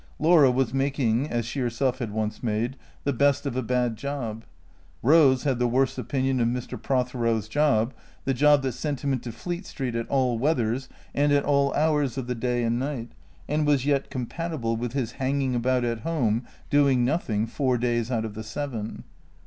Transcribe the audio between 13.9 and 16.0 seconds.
compatible with his hanging about at